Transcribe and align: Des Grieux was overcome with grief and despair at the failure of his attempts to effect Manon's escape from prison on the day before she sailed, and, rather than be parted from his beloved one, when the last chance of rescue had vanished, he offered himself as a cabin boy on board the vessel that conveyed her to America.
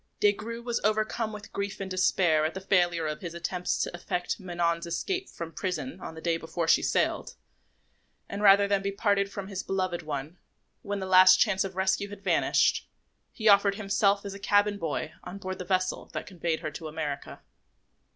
Des 0.19 0.31
Grieux 0.33 0.63
was 0.63 0.81
overcome 0.83 1.31
with 1.31 1.53
grief 1.53 1.79
and 1.79 1.91
despair 1.91 2.43
at 2.43 2.55
the 2.55 2.59
failure 2.59 3.05
of 3.05 3.21
his 3.21 3.35
attempts 3.35 3.77
to 3.77 3.93
effect 3.95 4.39
Manon's 4.39 4.87
escape 4.87 5.29
from 5.29 5.51
prison 5.51 5.99
on 6.01 6.15
the 6.15 6.21
day 6.21 6.37
before 6.37 6.67
she 6.67 6.81
sailed, 6.81 7.35
and, 8.27 8.41
rather 8.41 8.67
than 8.67 8.81
be 8.81 8.91
parted 8.91 9.31
from 9.31 9.47
his 9.47 9.61
beloved 9.61 10.01
one, 10.01 10.39
when 10.81 10.99
the 11.01 11.05
last 11.05 11.39
chance 11.39 11.63
of 11.63 11.75
rescue 11.75 12.09
had 12.09 12.23
vanished, 12.23 12.89
he 13.31 13.47
offered 13.47 13.75
himself 13.75 14.25
as 14.25 14.33
a 14.33 14.39
cabin 14.39 14.79
boy 14.79 15.13
on 15.23 15.37
board 15.37 15.59
the 15.59 15.65
vessel 15.65 16.07
that 16.13 16.25
conveyed 16.25 16.61
her 16.61 16.71
to 16.71 16.87
America. 16.87 17.43